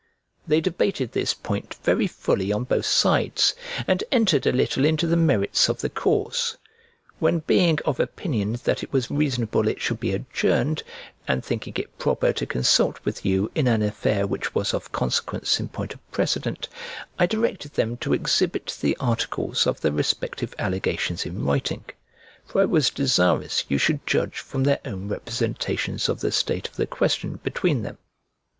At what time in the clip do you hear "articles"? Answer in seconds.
18.99-19.67